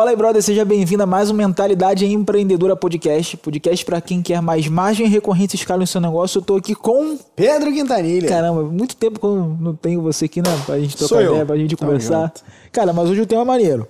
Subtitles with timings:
[0.00, 3.36] Fala aí, brother, seja bem-vindo a mais um Mentalidade Empreendedora Podcast.
[3.36, 6.38] Podcast para quem quer mais margem, recorrência e escala no seu negócio.
[6.38, 7.18] Eu tô aqui com.
[7.36, 8.26] Pedro Quintanilha.
[8.26, 10.48] Caramba, muito tempo que eu não tenho você aqui, né?
[10.64, 12.28] Pra gente trocar ideia, pra gente Tamo conversar.
[12.28, 12.42] junto.
[12.72, 13.86] Cara, mas hoje o tema é maneiro.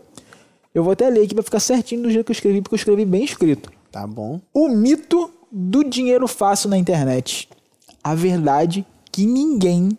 [0.74, 2.78] Eu vou até ler aqui pra ficar certinho do jeito que eu escrevi, porque eu
[2.78, 3.70] escrevi bem escrito.
[3.92, 4.40] Tá bom.
[4.52, 7.48] O mito do dinheiro fácil na internet.
[8.02, 9.96] A verdade que ninguém.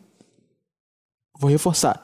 [1.39, 2.01] Vou reforçar.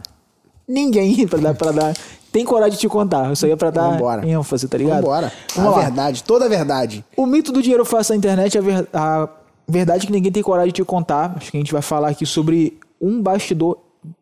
[0.65, 1.93] Ninguém, pra dar, pra dar.
[2.31, 3.31] Tem coragem de te contar.
[3.31, 4.27] Isso aí é pra dar Vambora.
[4.27, 4.97] ênfase, tá ligado?
[5.01, 5.31] Vambora.
[5.55, 5.81] Vamos a lá.
[5.83, 7.03] verdade, toda a verdade.
[7.15, 9.29] O mito do dinheiro fácil na internet é a, ver- a
[9.67, 11.33] verdade que ninguém tem coragem de te contar.
[11.37, 13.77] Acho que a gente vai falar aqui sobre um bastidor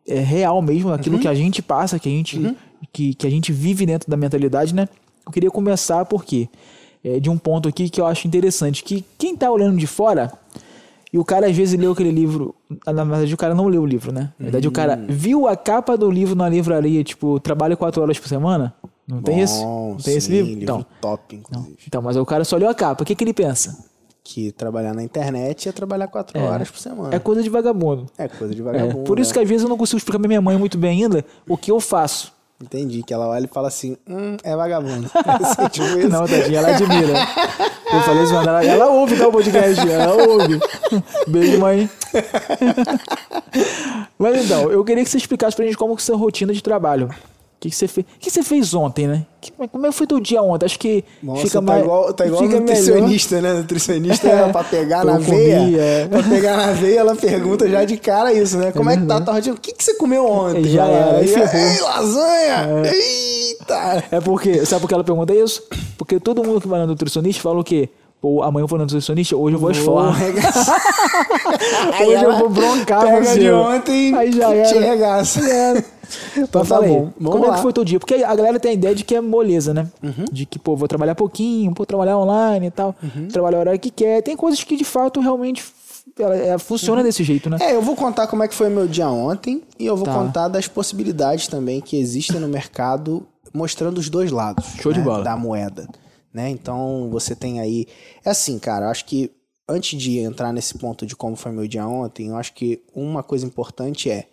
[0.08, 2.56] é, real mesmo, aquilo que a gente passa, que a gente,
[2.92, 4.88] que, que a gente vive dentro da mentalidade, né?
[5.26, 6.48] Eu queria começar porque
[7.04, 10.32] é, de um ponto aqui que eu acho interessante, que quem tá olhando de fora
[11.16, 13.86] e o cara às vezes leu aquele livro, na verdade o cara não leu o
[13.86, 14.32] livro, né?
[14.38, 18.18] Na verdade o cara viu a capa do livro na livraria, tipo, trabalha quatro horas
[18.18, 18.74] por semana.
[19.08, 19.62] Não tem esse?
[19.62, 20.62] Bom, Não tem esse sim, livro?
[20.62, 21.78] Então, top, inclusive.
[21.86, 23.02] então, mas o cara só leu a capa.
[23.02, 23.82] O que, que ele pensa?
[24.22, 27.14] Que trabalhar na internet é trabalhar quatro horas por semana.
[27.14, 28.06] É coisa de vagabundo.
[28.18, 29.04] É, coisa de É, vagabundo.
[29.04, 29.34] Por isso né?
[29.34, 31.70] que às vezes eu não consigo explicar pra minha mãe muito bem ainda o que
[31.70, 32.32] eu faço.
[32.62, 35.10] Entendi, que ela olha e fala assim, hum, é vagabundo.
[35.70, 36.08] Tipo.
[36.08, 37.14] Não, tadinha, ela admira.
[37.92, 40.58] Eu falei isso, ela, ela ouve tá, o podcast, ela ouve.
[41.26, 41.88] Beijo, mãe.
[44.18, 46.52] Mas então, eu queria que você explicasse pra gente como que é a sua rotina
[46.52, 47.10] de trabalho.
[47.56, 48.06] O que, que você fez?
[48.06, 49.24] O que você fez ontem, né?
[49.40, 50.66] Que- como é que foi teu dia ontem?
[50.66, 51.82] Acho que Nossa, fica tá mais.
[51.82, 53.52] igual, tá igual fica nutricionista, né?
[53.54, 55.80] Nutricionista é, pra pegar na comi, veia.
[55.80, 56.06] é.
[56.06, 58.72] Pra pegar na veia, ela pergunta já de cara isso, né?
[58.72, 59.54] Como é, que tá a tua rotina?
[59.54, 60.64] O que, que você comeu ontem?
[60.64, 62.82] Já era, aí lasanha!
[62.92, 64.04] Eita!
[64.10, 65.62] É porque, sabe por que ela pergunta isso?
[65.96, 67.88] Porque todo mundo que vai na nutricionista fala o quê?
[68.20, 69.98] Pô, amanhã eu vou na nutricionista, hoje eu vou.
[71.92, 73.38] Aí Hoje eu ela vou broncar Pega você.
[73.40, 74.86] de ontem Aí já te era.
[74.86, 75.40] arregaça.
[76.36, 77.56] Então tá fala aí, bom, vamos como é lá.
[77.56, 77.98] que foi teu dia?
[77.98, 79.88] Porque a galera tem a ideia de que é moleza, né?
[80.00, 80.24] Uhum.
[80.30, 83.26] De que, pô, vou trabalhar pouquinho, vou trabalhar online e tal, Uhum.
[83.26, 84.22] trabalhar a hora que quer.
[84.22, 85.64] Tem coisas que de fato realmente
[86.16, 87.56] ela, é, funciona desse jeito, né?
[87.60, 90.14] É, eu vou contar como é que foi meu dia ontem e eu vou Tá.
[90.14, 95.04] contar das possibilidades também que existem no mercado, mostrando os dois lados Show de né,
[95.04, 95.24] bola.
[95.24, 95.88] da moeda.
[96.36, 96.50] Né?
[96.50, 97.86] Então você tem aí.
[98.22, 99.30] É assim, cara, eu acho que
[99.66, 103.22] antes de entrar nesse ponto de como foi meu dia ontem, eu acho que uma
[103.22, 104.28] coisa importante é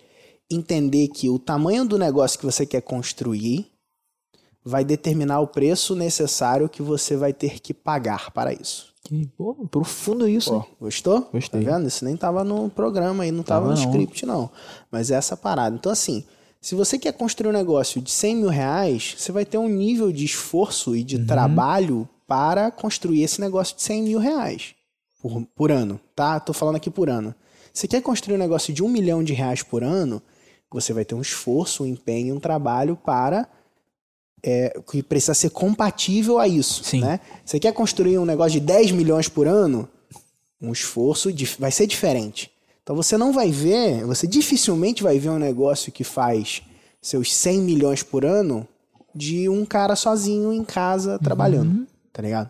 [0.52, 3.72] entender que o tamanho do negócio que você quer construir
[4.66, 8.94] vai determinar o preço necessário que você vai ter que pagar para isso.
[9.02, 10.52] Que, pô, profundo isso.
[10.52, 11.30] Pô, gostou?
[11.32, 11.64] Gostei.
[11.64, 11.88] Tá vendo?
[11.88, 13.90] Isso nem tava no programa aí, não tava, Tava no não.
[13.90, 14.52] script, não.
[14.92, 15.74] Mas é essa parada.
[15.74, 16.26] Então, assim,
[16.64, 20.12] se você quer construir um negócio de 100 mil reais, você vai ter um nível
[20.12, 21.26] de esforço e de Uhum.
[21.26, 24.74] trabalho para construir esse negócio de 100 mil reais
[25.22, 26.40] por, por ano, tá?
[26.40, 27.36] Tô falando aqui por ano.
[27.74, 30.22] Você quer construir um negócio de um milhão de reais por ano,
[30.72, 33.48] você vai ter um esforço, um empenho, um trabalho para
[34.42, 37.02] é, que precisa ser compatível a isso, Sim.
[37.02, 37.20] né?
[37.46, 39.88] Você quer construir um negócio de 10 milhões por ano,
[40.62, 42.52] um esforço dif- vai ser diferente.
[42.84, 46.62] Então você não vai ver, você dificilmente vai ver um negócio que faz
[47.02, 48.68] seus 100 milhões por ano
[49.16, 52.50] de um cara sozinho em casa trabalhando, tá ligado?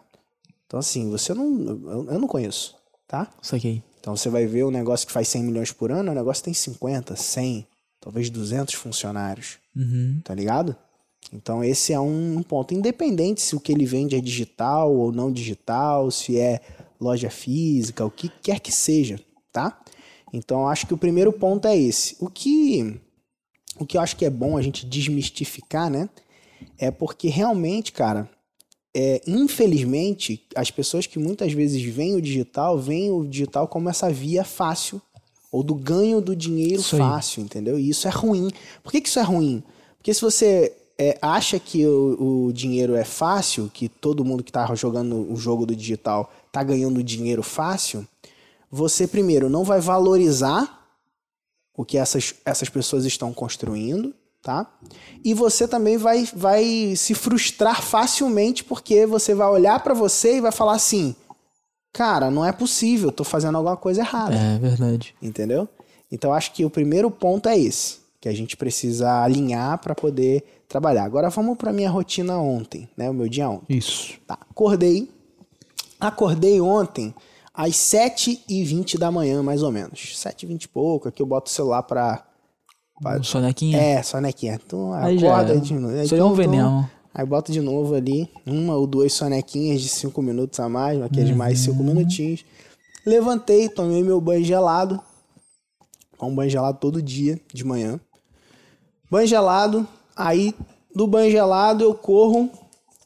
[0.66, 1.46] Então assim, você não,
[1.88, 2.76] eu, eu não conheço,
[3.08, 3.30] tá?
[3.42, 3.84] Isso aqui.
[4.00, 6.54] Então você vai ver um negócio que faz 100 milhões por ano, o negócio tem
[6.54, 7.68] 50, 100,
[8.02, 10.20] talvez 200 funcionários, Uhum.
[10.24, 10.76] tá ligado?
[11.32, 15.32] Então esse é um ponto independente se o que ele vende é digital ou não
[15.32, 16.60] digital, se é
[17.00, 19.20] loja física, o que quer que seja,
[19.52, 19.80] tá?
[20.34, 22.18] Então acho que o primeiro ponto é esse.
[22.20, 23.00] O que
[23.80, 26.10] o que eu acho que é bom a gente desmistificar, né?
[26.78, 28.30] É porque realmente, cara,
[28.96, 34.10] é, infelizmente, as pessoas que muitas vezes veem o digital, veem o digital como essa
[34.12, 35.02] via fácil
[35.52, 37.02] ou do ganho do dinheiro Isso aí.
[37.02, 37.78] fácil, entendeu?
[37.78, 38.50] E isso é ruim.
[38.84, 39.64] Por que, que isso é ruim?
[39.98, 44.50] Porque se você é, acha que o, o dinheiro é fácil, que todo mundo que
[44.50, 48.08] está jogando o jogo do digital está ganhando dinheiro fácil,
[48.76, 50.84] você primeiro não vai valorizar
[51.78, 54.68] o que essas, essas pessoas estão construindo, tá?
[55.24, 60.42] E você também vai, vai se frustrar facilmente porque você vai olhar para você e
[60.42, 61.16] vai falar assim:
[61.92, 64.36] cara, não é possível, tô fazendo alguma coisa errada.
[64.36, 65.14] É verdade.
[65.22, 65.70] Entendeu?
[66.12, 70.64] Então acho que o primeiro ponto é esse, que a gente precisa alinhar para poder
[70.68, 71.04] trabalhar.
[71.04, 73.08] Agora vamos para minha rotina ontem, né?
[73.08, 73.78] O meu dia ontem.
[73.78, 74.14] Isso.
[74.26, 75.12] Tá, acordei.
[76.00, 77.14] Acordei ontem
[77.54, 80.16] às 7h20 da manhã, mais ou menos.
[80.18, 82.24] 7h20 e pouco, aqui eu boto o celular pra.
[83.02, 83.78] pra- Um sonequinha.
[83.78, 84.60] É, sonequinha.
[84.68, 85.94] Tu Aí acorda de novo.
[85.96, 86.90] Aí Isso é um tu- tu- veneno.
[87.14, 91.28] Aí boto de novo ali, uma ou duas sonequinhas de 5 minutos a mais, aqueles
[91.30, 91.74] de mais Uhum.
[91.76, 92.44] 5 minutinhos.
[93.06, 95.00] Levantei, tomei meu banho gelado.
[96.18, 98.00] Tomo banho gelado todo dia, de manhã.
[99.12, 100.56] Banho gelado, aí
[100.96, 102.50] do banho gelado eu corro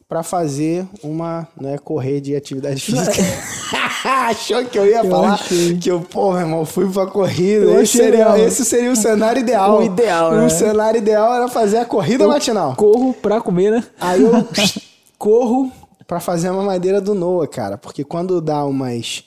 [0.08, 3.12] pra fazer uma, né, correr de atividade física.
[4.28, 5.78] Achou que eu ia falar achei.
[5.78, 7.66] que eu, pô, meu irmão, fui pra corrida.
[7.66, 9.80] Eu Esse seria, esse seria o cenário ideal.
[9.80, 10.50] O ideal, O né?
[10.50, 12.76] cenário ideal era fazer a corrida matinal.
[12.76, 13.84] Corro pra comer, né?
[14.00, 14.32] Aí eu
[15.18, 15.72] corro
[16.08, 17.78] pra fazer a mamadeira do Noah, cara.
[17.78, 19.24] Porque quando dá umas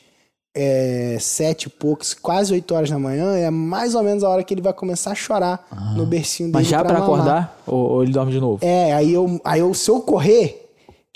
[0.56, 4.42] é, sete e poucos, quase oito horas da manhã, é mais ou menos a hora
[4.42, 6.58] que ele vai começar a chorar no bercinho dele.
[6.58, 7.04] Mas já pra mamar.
[7.04, 7.58] acordar?
[7.66, 8.58] Ou, ou ele dorme de novo?
[8.62, 10.59] É, aí eu, aí eu, se eu correr,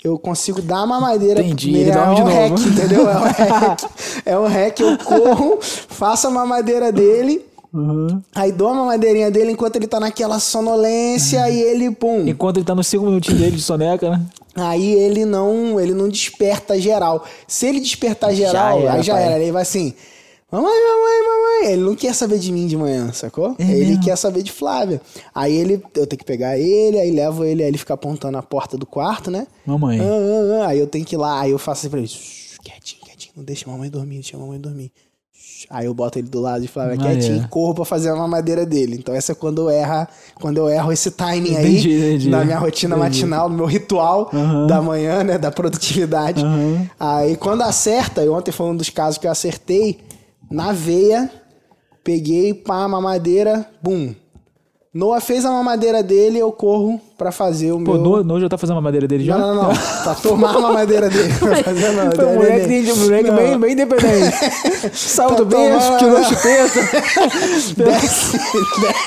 [0.05, 1.41] eu consigo dar a mamadeira.
[1.41, 2.29] Entendi, ele é de um novo.
[2.29, 3.09] Hack, entendeu?
[3.09, 3.81] É um hack.
[4.23, 7.43] É um hack, eu corro, faço a mamadeira dele.
[7.73, 8.21] Uhum.
[8.33, 12.25] Aí dou a mamadeirinha dele enquanto ele tá naquela sonolência e ele, pum.
[12.27, 14.21] Enquanto ele tá nos 5 minutinhos dele de soneca, né?
[14.55, 17.25] Aí ele não, ele não desperta geral.
[17.47, 19.23] Se ele despertar geral, era, aí já pai.
[19.23, 19.41] era.
[19.41, 19.93] Ele vai assim:
[20.55, 21.73] Mamãe, mamãe, mamãe.
[21.73, 23.55] Ele não quer saber de mim de manhã, sacou?
[23.59, 24.03] É ele mesmo?
[24.03, 25.01] quer saber de Flávia.
[25.33, 28.43] Aí ele, eu tenho que pegar ele, aí levo ele, aí ele fica apontando a
[28.43, 29.47] porta do quarto, né?
[29.65, 29.99] Mamãe.
[29.99, 30.67] Ah, ah, ah.
[30.69, 33.33] Aí eu tenho que ir lá, aí eu faço assim pra ele: "Shh, quietinho, quietinho,
[33.37, 34.91] não deixa a mamãe dormir, deixa a mamãe dormir.
[35.69, 37.19] Aí eu boto ele do lado de Flávia Maneiro.
[37.19, 38.97] quietinho e corro pra fazer a mamadeira dele.
[38.99, 42.29] Então essa é quando eu erro, quando eu erro esse timing aí Entendi, entendi.
[42.29, 43.09] na minha rotina Entendi.
[43.21, 44.67] matinal, no meu ritual Aham.
[44.67, 46.43] da manhã, né, da produtividade.
[46.43, 46.87] Aham.
[46.99, 49.97] Aí quando acerta, eu ontem foi um dos casos que eu acertei,
[50.51, 51.29] na veia,
[52.03, 54.13] peguei, pá, mamadeira, bum.
[54.93, 58.01] Noah fez a mamadeira dele, eu corro pra fazer o Pô, meu...
[58.01, 59.37] no, no já tá fazendo a madeira dele já?
[59.37, 61.33] Não, não, não, pra tomar a mamadeira dele.
[61.37, 62.93] pra fazer a mamadeira um moleque, dele.
[62.93, 63.35] de- moleque Não.
[63.35, 64.37] bem, bem independente.
[64.93, 66.79] Saiu do Pra berço, tomar- tirou chupeta.
[67.75, 68.39] Desce,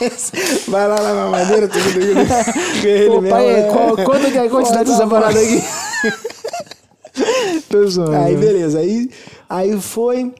[0.00, 0.70] desce.
[0.70, 1.88] Vai lá na mamadeira, tudo.
[2.86, 3.62] Ele Pô, pai, né?
[3.72, 5.62] qual, quanto que é a quantidade dessa parada aqui?
[7.70, 8.14] Tô zoando.
[8.14, 8.78] Aí, beleza.
[8.80, 9.10] Aí,
[9.48, 10.34] aí foi...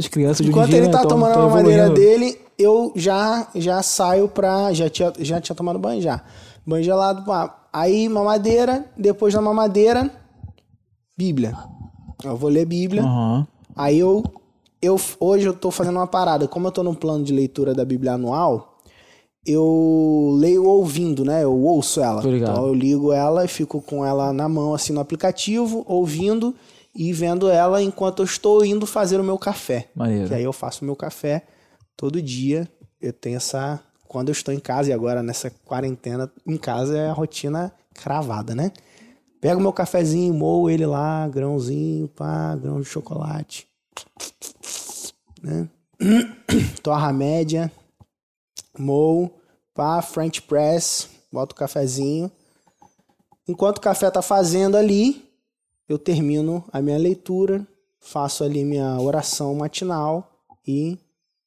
[0.00, 2.00] As crianças de Enquanto ele né, tá tão- tomando tão a mamadeira evoluindo.
[2.00, 4.72] dele, eu já já saio pra.
[4.72, 6.22] Já tinha, já tinha tomado banho já.
[6.66, 7.56] Banho gelado, pá.
[7.72, 10.10] Aí, mamadeira, depois da mamadeira,
[11.16, 11.56] Bíblia.
[12.24, 13.02] Eu vou ler Bíblia.
[13.02, 13.46] Aham.
[13.76, 14.22] Aí eu,
[14.82, 15.00] eu.
[15.20, 16.48] Hoje eu tô fazendo uma parada.
[16.48, 18.78] Como eu tô num plano de leitura da Bíblia anual,
[19.46, 21.42] eu leio ouvindo, né?
[21.44, 22.20] Eu ouço ela.
[22.26, 26.54] Então eu ligo ela e fico com ela na mão, assim, no aplicativo, ouvindo
[26.94, 29.88] e vendo ela enquanto eu estou indo fazer o meu café.
[29.94, 30.28] Maneiro.
[30.28, 31.46] Que aí eu faço o meu café
[31.96, 32.68] todo dia.
[33.00, 33.80] Eu tenho essa.
[34.08, 38.54] Quando eu estou em casa e agora nessa quarentena, em casa é a rotina cravada,
[38.56, 38.72] né?
[39.40, 43.68] Pego meu cafezinho, moo ele lá, grãozinho, pá, grão de chocolate.
[45.42, 45.68] Né?
[46.82, 47.72] Torra média,
[48.78, 49.30] moo,
[49.72, 52.30] pá, French press, boto o cafezinho.
[53.48, 55.29] Enquanto o café tá fazendo ali,
[55.90, 57.66] eu termino a minha leitura,
[57.98, 60.96] faço ali minha oração matinal e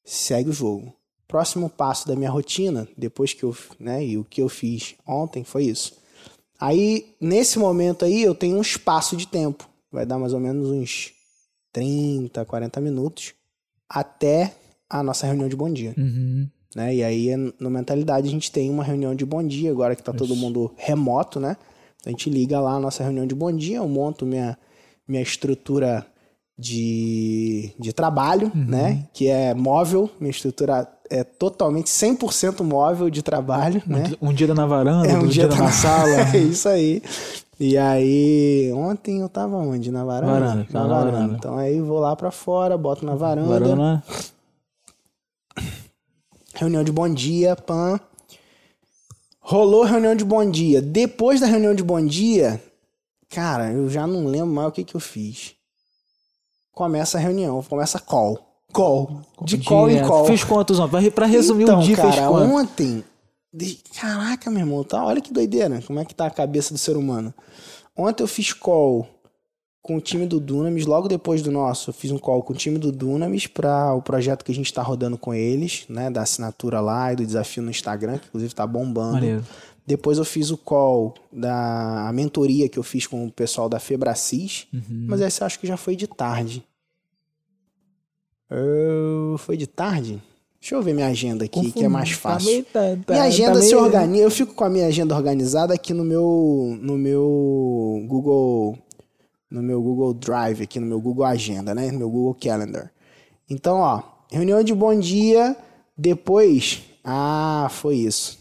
[0.04, 0.92] segue o jogo.
[1.26, 5.42] Próximo passo da minha rotina, depois que eu, né, e o que eu fiz ontem
[5.44, 5.94] foi isso.
[6.60, 9.66] Aí, nesse momento aí, eu tenho um espaço de tempo.
[9.90, 11.12] Vai dar mais ou menos uns
[11.72, 13.32] 30, 40 minutos
[13.88, 14.54] até
[14.90, 15.94] a nossa reunião de bom dia.
[15.96, 16.46] Uhum.
[16.76, 16.96] Né?
[16.96, 20.12] E aí, no Mentalidade, a gente tem uma reunião de bom dia, agora que tá
[20.12, 21.56] todo mundo remoto, né?
[22.06, 24.58] A gente liga lá a nossa reunião de bom dia, eu monto minha,
[25.06, 26.06] minha estrutura
[26.58, 29.06] de, de trabalho, né?
[29.12, 34.04] Que é móvel, minha estrutura é totalmente 100% móvel de trabalho, né?
[34.20, 36.10] Um dia tá na varanda, É um dia dia, tá na sala.
[36.34, 37.02] É isso aí.
[37.58, 39.90] E aí, ontem eu tava onde?
[39.90, 40.32] Na varanda?
[40.32, 41.34] Varanda, tá na varanda.
[41.36, 43.48] Então aí vou lá pra fora, boto na varanda.
[43.48, 44.02] Varanda.
[46.54, 47.98] Reunião de bom dia, pan.
[49.46, 50.80] Rolou reunião de bom dia.
[50.80, 52.62] Depois da reunião de bom dia,
[53.28, 55.54] cara, eu já não lembro mais o que que eu fiz.
[56.72, 58.38] Começa a reunião, começa a call.
[58.72, 59.20] Call.
[59.42, 60.24] De call em call.
[60.24, 61.10] Fez quantos ontem?
[61.10, 62.52] Pra, resumir então, o dia, cara, fez quanto?
[62.54, 63.04] ontem.
[63.52, 65.04] de- Caraca, meu irmão, tá?
[65.04, 65.80] Olha que doideira.
[65.86, 67.32] Como é que tá a cabeça do ser humano?
[67.94, 69.06] Ontem eu fiz call
[69.84, 72.56] com o time do Dunamis, logo depois do nosso, eu fiz um call com o
[72.56, 76.08] time do Dunamis para o projeto que a gente tá rodando com eles, né?
[76.10, 79.12] Da assinatura lá e do desafio no Instagram, que inclusive tá bombando.
[79.12, 79.44] Maneiro.
[79.86, 83.78] Depois eu fiz o call da a mentoria que eu fiz com o pessoal da
[83.78, 85.04] Febracis, Uhum.
[85.06, 86.64] mas essa eu acho que já foi de tarde.
[88.50, 90.22] Eu- Foi de tarde?
[90.60, 92.64] Deixa eu ver minha agenda aqui, que é mais fácil.
[92.72, 94.22] Tá meio- tá- minha tá- agenda tá se organiza.
[94.22, 98.78] Eu fico com a minha agenda organizada aqui no meu no meu Google
[99.50, 101.90] no meu Google Drive, aqui no meu Google Agenda, né?
[101.90, 102.92] No meu Google Calendar.
[103.48, 105.56] Então, ó, reunião de bom dia,
[105.96, 108.38] depois, ah, foi isso.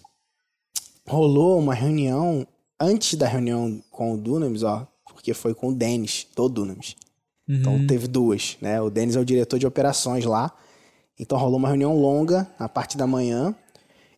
[1.08, 2.48] Rolou uma reunião
[2.80, 6.96] antes da reunião com o Dunamis, ó, porque foi com o Denis, do Dunamis.
[7.48, 7.56] Uhum.
[7.56, 8.82] Então teve duas, né?
[8.82, 10.52] O Denis é o diretor de operações lá.
[11.20, 13.56] Então rolou uma reunião longa na parte da manhã.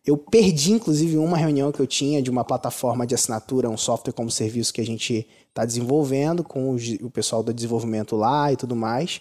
[0.06, 4.12] Eu perdi, inclusive, uma reunião que eu tinha de uma plataforma de assinatura, um software
[4.12, 8.76] como serviço que a gente está desenvolvendo com o pessoal do desenvolvimento lá e tudo
[8.76, 9.20] mais.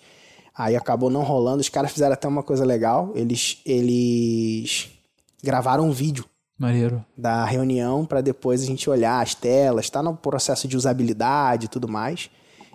[0.56, 1.60] Aí acabou não rolando.
[1.60, 3.12] Os caras fizeram até uma coisa legal.
[3.16, 4.90] Eles, eles
[5.44, 6.24] gravaram um vídeo
[6.56, 7.04] Maneiro.
[7.18, 11.70] da reunião para depois a gente olhar as telas, tá no processo de usabilidade e
[11.70, 12.30] tudo mais.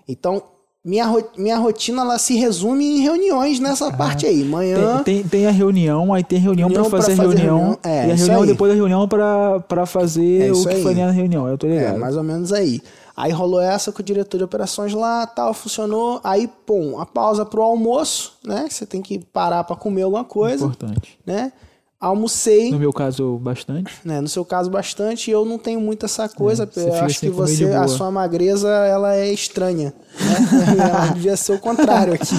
[0.08, 0.42] Então,
[0.84, 1.06] minha,
[1.36, 4.42] minha rotina ela se resume em reuniões nessa parte aí.
[4.42, 7.56] Manhã, Tem, tem, tem a reunião, aí tem reunião, Reunião pra fazer fazer reunião.
[7.58, 7.78] reunião.
[7.84, 8.46] É, e a reunião aí.
[8.48, 11.46] depois da reunião pra, pra fazer É o que foi na reunião.
[11.48, 11.98] Eu tô é, ligado.
[11.98, 12.80] mais ou menos aí.
[13.16, 16.20] Aí rolou essa com o diretor de operações lá, tal, funcionou.
[16.24, 18.66] Aí, pum, a pausa pro almoço, né?
[18.70, 21.18] Você tem que parar para comer alguma coisa, Importante.
[21.26, 21.52] né?
[22.00, 23.92] Almocei, No meu caso, bastante.
[24.02, 24.22] né?
[24.22, 25.30] No seu caso, bastante.
[25.30, 26.64] e Eu não tenho muito essa coisa.
[26.64, 29.92] você eu acho que você, a sua magreza, ela é estranha.
[30.18, 30.76] Né?
[30.80, 32.34] ela devia ser o contrário aqui.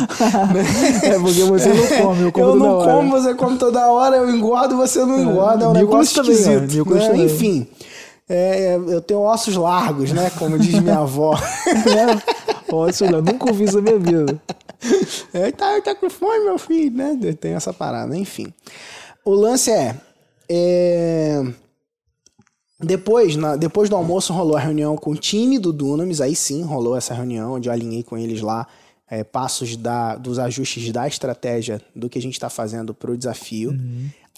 [1.06, 2.92] é porque você não come, eu como eu toda não hora.
[2.92, 6.90] como, você come toda hora, eu engordo, você não engorda, é um Nicolas negócio esquisito.
[6.90, 7.18] Né?
[7.26, 7.68] Enfim,
[8.28, 10.32] é, eu tenho ossos largos, né?
[10.40, 11.38] Como diz minha avó.
[11.68, 12.90] É.
[12.90, 14.42] Isso eu nunca ouvi isso na minha vida.
[15.34, 17.36] É, tá, tá com fome, meu filho, né?
[17.40, 18.54] Tem essa parada, enfim.
[19.26, 19.96] O lance é.
[20.50, 21.44] é,
[22.80, 26.64] Depois, na- depois do almoço rolou a reunião com o time do Dunamis, aí sim
[26.64, 28.68] rolou essa reunião, onde eu alinhei com eles lá
[29.10, 33.18] é, passos da, dos ajustes da estratégia do que a gente está fazendo para o
[33.18, 33.72] desafio.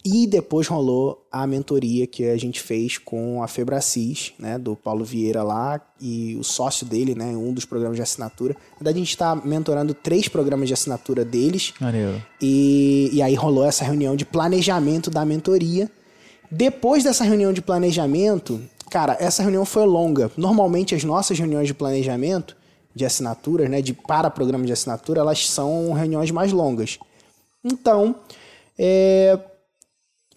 [0.05, 5.05] E depois rolou a mentoria que a gente fez com a Febracis, né, do Paulo
[5.05, 8.53] Vieira lá, e o sócio dele, né, um dos programas de assinatura.
[8.53, 12.21] Na verdade, a gente está mentorando três programas de assinatura deles, Maneiro.
[12.41, 15.89] e, e aí rolou essa reunião de planejamento da mentoria.
[16.51, 20.29] Depois dessa reunião de planejamento, cara, essa reunião foi longa.
[20.35, 22.57] Normalmente as nossas reuniões de planejamento
[22.93, 26.99] de assinaturas, né, de para programa de assinatura, elas são reuniões mais longas.
[27.63, 28.17] Então,
[28.77, 29.39] é,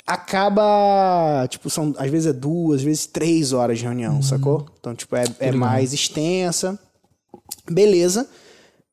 [0.06, 4.66] acaba, tipo, são às vezes é duas, às vezes três horas de reunião, sacou?
[4.78, 6.78] Então, tipo, é, é mais extensa.
[7.68, 8.28] Beleza.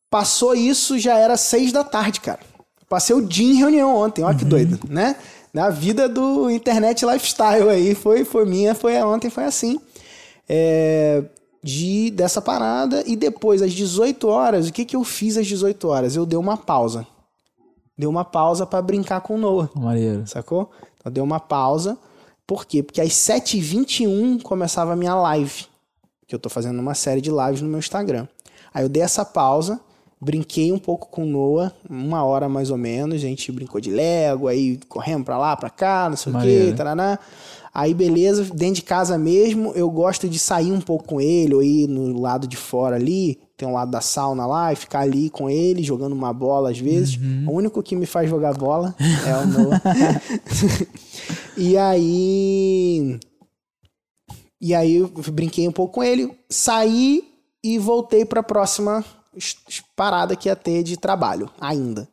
[0.09, 2.39] Passou isso, já era seis da tarde, cara.
[2.89, 5.15] Passei o dia em reunião ontem, olha que doido, né?
[5.53, 9.79] Na vida do internet lifestyle aí, foi, foi minha, foi ontem, foi assim.
[10.49, 11.23] É,
[11.63, 15.87] de, dessa parada, e depois, às 18 horas, o que, que eu fiz às 18
[15.87, 16.15] horas?
[16.15, 17.05] Eu dei uma pausa.
[17.97, 20.27] Dei uma pausa pra brincar com o Noah Maneiro.
[20.27, 20.71] sacou?
[21.03, 21.97] Então deu uma pausa.
[22.47, 22.81] Por quê?
[22.81, 25.65] Porque às 7h21 começava a minha live.
[26.25, 28.27] Que eu tô fazendo uma série de lives no meu Instagram.
[28.73, 29.79] Aí eu dei essa pausa,
[30.19, 33.15] brinquei um pouco com o Noah, uma hora mais ou menos.
[33.15, 36.71] A gente brincou de Lego, aí corremos pra lá, pra cá, não sei o Maneiro.
[36.71, 37.19] quê, taraná.
[37.73, 41.63] Aí beleza, dentro de casa mesmo, eu gosto de sair um pouco com ele, ou
[41.63, 45.29] ir no lado de fora ali, tem um lado da sauna lá, e ficar ali
[45.29, 47.17] com ele, jogando uma bola às vezes.
[47.47, 48.95] O único que me faz jogar bola
[49.27, 49.81] é o Noah.
[51.57, 53.19] e aí.
[54.59, 57.23] E aí eu brinquei um pouco com ele, saí
[57.63, 59.03] e voltei pra próxima
[59.35, 62.07] es- es- parada que ia ter de trabalho, ainda.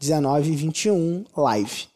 [0.00, 1.86] 19 e 21, live.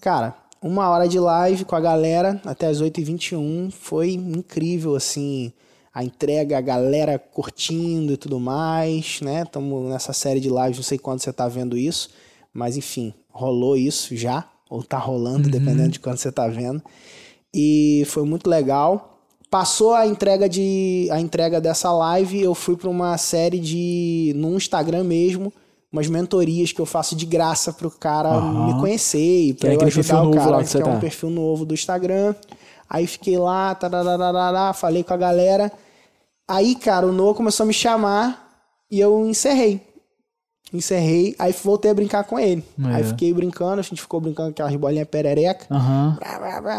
[0.00, 5.52] Cara, uma hora de live com a galera até as 8h21 foi incrível, assim.
[5.96, 9.44] A entrega, a galera curtindo e tudo mais, né?
[9.44, 12.10] Estamos nessa série de lives, não sei quando você tá vendo isso,
[12.52, 16.82] mas enfim, rolou isso já, ou tá rolando, dependendo de quando você tá vendo.
[17.54, 19.18] E foi muito legal.
[19.50, 24.54] Passou a entrega de a entrega dessa live, eu fui para uma série de no
[24.54, 25.50] Instagram mesmo,
[25.90, 28.66] umas mentorias que eu faço de graça pro cara Aham.
[28.66, 30.98] me conhecer e pra eu ajudar o cara, que é um tá.
[30.98, 32.34] perfil novo do Instagram.
[32.86, 33.74] Aí fiquei lá,
[34.74, 35.72] falei com a galera.
[36.48, 38.60] Aí, cara, o Noah começou a me chamar
[38.90, 39.84] e eu encerrei.
[40.72, 42.64] Encerrei, aí voltei a brincar com ele.
[42.84, 42.94] É.
[42.94, 45.66] Aí fiquei brincando, a gente ficou brincando com aquelas bolinhas perereca.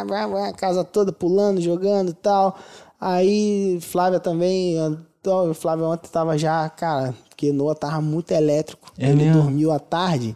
[0.04, 2.58] Brá, a casa toda pulando, jogando e tal.
[3.00, 4.76] Aí Flávia também,
[5.20, 8.92] então, Flávia ontem tava já, cara, porque Noah tava muito elétrico.
[8.98, 9.42] É ele mesmo?
[9.42, 10.36] dormiu à tarde.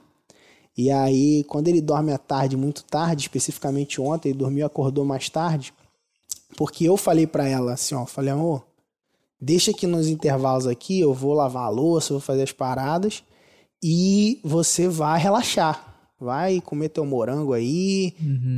[0.77, 5.05] E aí, quando ele dorme à tarde, muito tarde, especificamente ontem, ele dormiu e acordou
[5.05, 5.73] mais tarde.
[6.57, 8.63] Porque eu falei pra ela assim, ó, falei, amor,
[9.41, 13.23] deixa aqui nos intervalos aqui, eu vou lavar a louça, vou fazer as paradas
[13.83, 15.87] e você vai relaxar.
[16.23, 18.13] Vai comer teu morango aí,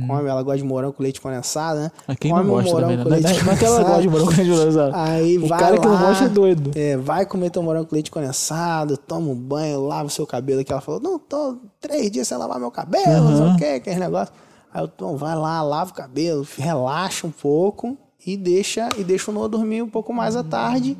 [0.06, 1.90] come, ela gosta de morango com leite condensado, né?
[2.06, 3.02] Mas quem Come não gosta morango também, né?
[3.04, 4.92] com Não é- leite não é que ela gosta de morango com leite condensado.
[4.94, 6.70] Aí O vai cara que não lá, gosta é doido.
[6.74, 10.62] é, vai comer teu morango com leite condensado, toma um banho, lava o seu cabelo.
[10.62, 13.64] Que ela falou, não, tô três dias sem lavar meu cabelo, não sei o que,
[13.76, 14.34] aquele negócio.
[14.70, 19.30] Aí eu, então, vai lá, lava o cabelo, relaxa um pouco e deixa, e deixa
[19.30, 20.96] o Noah dormir um pouco mais à tarde.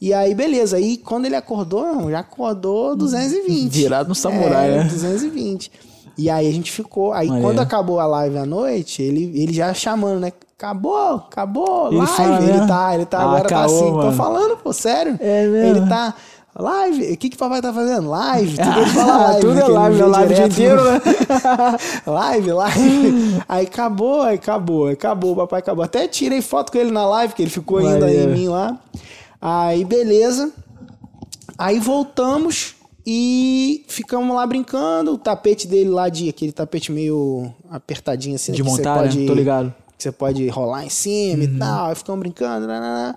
[0.00, 0.76] E aí, beleza.
[0.76, 3.72] Aí, quando ele acordou, já acordou 220.
[3.72, 4.84] Virado no samurai, é, né?
[4.84, 5.70] 220.
[6.16, 7.12] E aí a gente ficou.
[7.12, 7.48] Aí Maneiro.
[7.48, 10.32] quando acabou a live à noite, ele, ele já chamando, né?
[10.56, 12.12] Acabou, acabou, Ele live.
[12.12, 12.66] fala ele mesmo?
[12.66, 13.84] tá, ele tá Ah, agora tá caô, assim.
[13.84, 14.12] Tô mano.
[14.12, 15.16] falando, pô, sério.
[15.20, 15.78] É mesmo?
[15.78, 16.14] Ele tá.
[16.58, 18.08] Live, o que que o papai tá fazendo?
[18.10, 19.40] Live, tudo ele fala live.
[19.40, 21.00] Tudo né, é ele live, é live o dia inteiro, né?
[22.06, 23.42] live, live.
[23.48, 25.84] Aí acabou, aí acabou, aí acabou, o papai acabou.
[25.84, 28.32] Até tirei foto com ele na live, que ele ficou ainda em Maneiro.
[28.32, 28.76] mim lá.
[29.40, 30.52] Aí, beleza.
[31.56, 32.74] Aí voltamos
[33.06, 35.12] e ficamos lá brincando.
[35.14, 39.26] O tapete dele lá de aquele tapete meio apertadinho assim, De que montar, pode, né?
[39.28, 39.72] Tô ligado.
[39.96, 41.54] que você pode rolar em cima Uhum.
[41.54, 41.86] e tal.
[41.86, 42.66] Aí ficamos brincando.
[42.66, 43.14] nanana.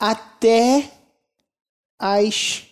[0.00, 0.84] Até
[1.96, 2.64] as.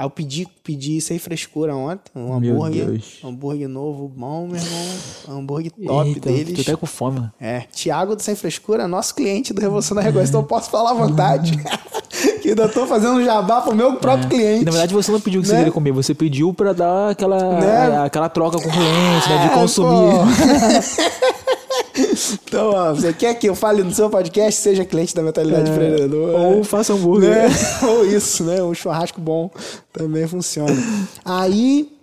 [0.00, 2.86] Aí eu pedi, pedi sem frescura ontem, um Meu hambúrguer.
[2.86, 3.18] Deus.
[3.22, 4.88] Hambúrguer novo, bom, meu irmão.
[5.28, 6.54] Hambúrguer top Eita, deles.
[6.54, 7.28] Tô até com fome.
[7.38, 10.92] É, Thiago do Sem Frescura, nosso cliente do Revolução da Negócio, então eu posso falar
[10.92, 11.52] à vontade.
[12.40, 14.64] que ainda tô fazendo um jabá pro meu próprio E, cliente.
[14.64, 15.58] na verdade, você não pediu o que você Né?
[15.60, 17.98] queria comer, você pediu pra dar aquela, Né?
[18.02, 19.44] aquela troca com o cliente, né?
[19.44, 20.14] É, De consumir.
[22.50, 26.32] então, ó, você quer que eu fale no seu podcast, seja cliente da Mentalidade Empreendedora.
[26.36, 26.56] É.
[26.56, 27.30] Ou faça hambúrguer.
[27.30, 27.48] né?
[27.88, 28.60] Ou isso, né?
[28.60, 29.48] Um churrasco bom
[29.92, 30.74] também funciona.
[31.24, 31.96] Aí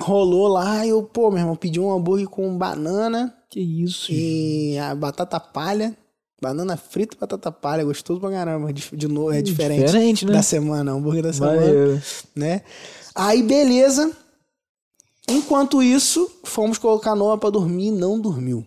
[0.00, 4.92] rolou lá, eu, pô, meu irmão, pedi um hambúrguer com banana Que isso, e a
[4.92, 5.96] batata palha.
[6.42, 8.72] Banana frita e batata palha, gostoso pra caramba.
[8.72, 9.86] De, novo, é diferente.
[9.86, 10.32] Diferente, né?
[10.32, 11.60] Da semana, hambúrguer da semana.
[11.60, 12.02] Maneiro.
[12.34, 12.62] Né?
[13.14, 14.10] Aí, beleza.
[15.28, 18.66] Enquanto isso, fomos colocar Noah pra dormir e não dormiu.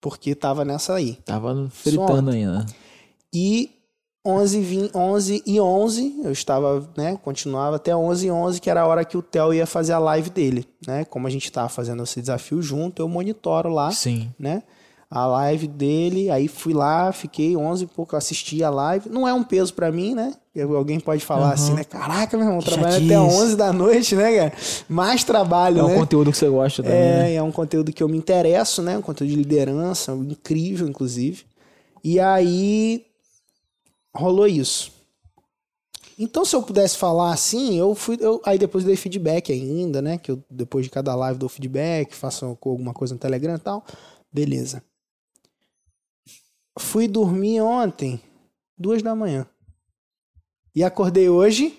[0.00, 1.14] Porque tava nessa aí.
[1.24, 2.64] Tava fritando ainda.
[3.32, 3.70] E
[4.24, 8.82] 11, 20, 11 e 11, eu estava, né, continuava até 11 e 11, que era
[8.82, 11.04] a hora que o Theo ia fazer a live dele, né?
[11.04, 14.30] Como a gente tava fazendo esse desafio junto, eu monitoro lá, Sim.
[14.38, 14.62] né?
[15.10, 19.08] A live dele, aí fui lá, fiquei 11 e pouco, assisti a live.
[19.08, 20.34] Não é um peso pra mim, né?
[20.76, 21.82] Alguém pode falar assim, né?
[21.82, 23.42] Caraca, meu irmão, Que trabalhando até chatice.
[23.42, 24.52] 11 da noite, né, cara?
[24.86, 25.94] Mais trabalho, É um né?
[25.94, 26.98] conteúdo que você gosta também.
[26.98, 27.30] né?
[27.32, 28.98] É, é um conteúdo que eu me interesso, né?
[28.98, 31.44] Um conteúdo de liderança, incrível, inclusive.
[32.04, 33.06] E aí
[34.14, 34.92] rolou isso.
[36.18, 38.18] Então, se eu pudesse falar assim, eu fui.
[38.20, 40.18] Eu, aí depois dei feedback ainda, né?
[40.18, 43.84] Que eu, depois de cada live, dou feedback, faço alguma coisa no Telegram e tal.
[44.30, 44.82] Beleza.
[46.78, 48.20] Fui dormir ontem,
[48.76, 49.46] duas da manhã.
[50.74, 51.76] E acordei hoje,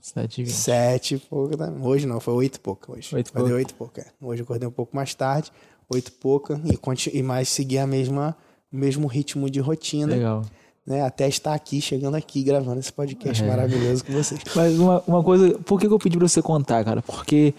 [0.00, 0.46] Sete e.
[0.46, 1.70] Sete e pouco da...
[1.70, 3.14] Hoje não, foi oito e pouca hoje.
[3.14, 4.00] Oito acordei pouca.
[4.00, 4.26] oito e é.
[4.26, 5.52] Hoje acordei um pouco mais tarde,
[5.90, 8.36] oito e pouca, e, e mais seguir a mesma,
[8.72, 10.42] o mesmo ritmo de rotina, Legal.
[10.86, 11.02] né?
[11.02, 13.46] Até estar aqui, chegando aqui, gravando esse podcast É.
[13.46, 14.40] maravilhoso com vocês.
[14.54, 17.02] Mas uma, uma coisa, por que que eu pedi pra você contar, cara?
[17.02, 17.52] Porque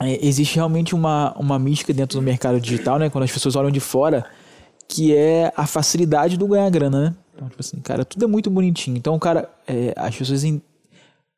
[0.00, 3.08] é, existe realmente uma, uma mística dentro do mercado digital, né?
[3.08, 4.26] Quando as pessoas olham de fora,
[4.92, 7.14] que é a facilidade do ganhar grana, né?
[7.34, 8.96] Então, tipo assim, cara, tudo é muito bonitinho.
[8.96, 10.42] Então, cara, é, as pessoas.
[10.44, 10.60] en-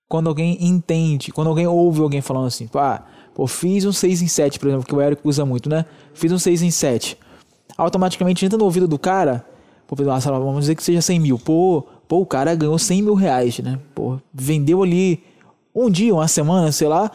[0.09, 3.03] Quando alguém entende, quando alguém ouve alguém falando assim, pô, ah,
[3.35, 5.85] pô, fiz um 6 em 7, por exemplo, que o Eric usa muito, né?
[6.15, 7.17] Fiz um 6 em 7.
[7.77, 9.45] Automaticamente entra no ouvido do cara,
[9.87, 11.39] pô, vamos dizer que seja 100 mil.
[11.39, 13.79] Pô, pô, o cara ganhou 100 mil reais, né?
[13.95, 15.23] Pô, vendeu ali
[15.75, 17.11] um dia, uma semana, sei lá.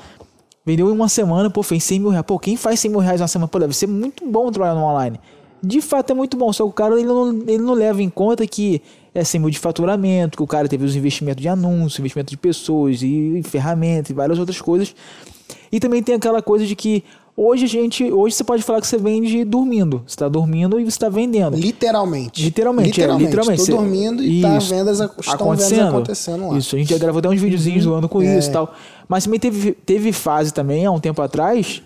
[0.65, 2.25] Vendeu em uma semana, pô, fez 100 mil reais.
[2.25, 3.47] Pô, quem faz 100 mil reais uma semana?
[3.47, 5.19] Pô, deve ser muito bom trabalhar no online.
[5.61, 8.09] De fato é muito bom, só que o cara ele não, ele não leva em
[8.09, 8.81] conta que
[9.13, 12.37] é 100 mil de faturamento, que o cara teve os investimentos de anúncio, investimento de
[12.37, 14.95] pessoas e, e ferramentas e várias outras coisas.
[15.71, 17.03] E também tem aquela coisa de que
[17.35, 20.03] hoje a gente, hoje você pode falar que você vende dormindo.
[20.05, 21.57] Você está dormindo e você está vendendo.
[21.57, 22.43] Literalmente.
[22.43, 23.57] Literalmente, é, literalmente.
[23.59, 24.69] Tô Você- dormindo e tá Isso.
[24.69, 26.49] vendas, ac- estão vendas acontecendo lá.
[26.49, 26.57] Uhum.
[26.57, 28.37] Isso, a gente já gravou até uns videozinhos zoando com É.
[28.37, 28.73] isso e tal.
[29.09, 31.81] Mas também teve, teve fase também, há um tempo atrás,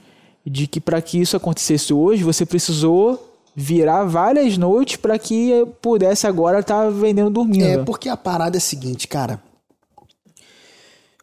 [0.45, 6.25] de que para que isso acontecesse hoje, você precisou virar várias noites para que pudesse
[6.25, 7.65] agora estar vendendo dormindo.
[7.65, 9.41] É, porque a parada é a seguinte, cara.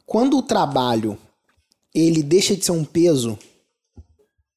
[0.07, 1.19] Quando o trabalho
[1.95, 3.39] ele deixa de ser um peso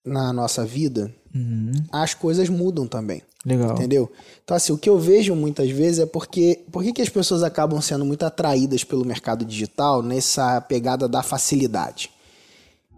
[0.06, 1.72] na nossa vida, Uhum.
[1.92, 3.22] as coisas mudam também.
[3.46, 3.72] Legal.
[3.72, 4.12] Entendeu?
[4.44, 6.60] Então, assim, o que eu vejo muitas vezes é porque.
[6.72, 12.12] Por que as pessoas acabam sendo muito atraídas pelo mercado digital nessa pegada da facilidade?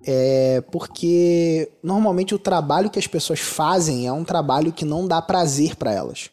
[0.05, 5.21] É porque normalmente o trabalho que as pessoas fazem é um trabalho que não dá
[5.21, 6.29] prazer para elas.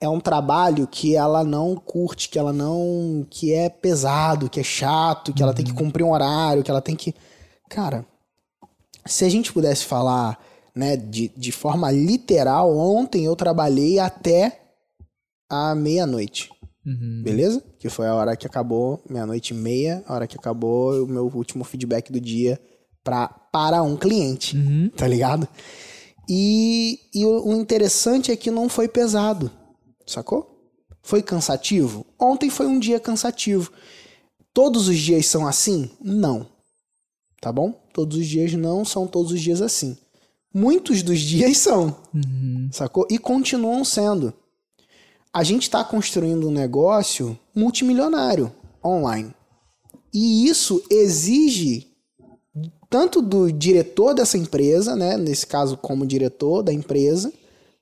[0.00, 3.26] É um trabalho que ela não curte, que ela não.
[3.30, 6.80] que é pesado, que é chato, que ela tem que cumprir um horário, que ela
[6.80, 7.14] tem que.
[7.68, 8.06] Cara,
[9.06, 10.38] se a gente pudesse falar
[10.74, 14.60] né, de, de forma literal, ontem eu trabalhei até
[15.48, 16.50] a meia-noite.
[16.84, 17.22] Uhum.
[17.22, 17.62] Beleza?
[17.78, 21.30] Que foi a hora que acabou, meia-noite e meia, a hora que acabou o meu
[21.34, 22.60] último feedback do dia
[23.04, 24.56] pra, para um cliente.
[24.56, 24.90] Uhum.
[24.96, 25.46] Tá ligado?
[26.28, 29.50] E, e o, o interessante é que não foi pesado.
[30.06, 30.72] Sacou?
[31.02, 32.04] Foi cansativo?
[32.18, 33.70] Ontem foi um dia cansativo.
[34.52, 35.90] Todos os dias são assim?
[36.00, 36.48] Não.
[37.40, 37.84] Tá bom?
[37.94, 39.96] todos os dias não são todos os dias assim.
[40.52, 41.96] Muitos dos dias são,
[42.70, 43.06] sacou?
[43.08, 44.34] E continuam sendo.
[45.32, 48.52] A gente está construindo um negócio multimilionário
[48.84, 49.32] online.
[50.12, 51.93] E isso exige
[52.88, 57.32] tanto do diretor dessa empresa, né, nesse caso como diretor da empresa,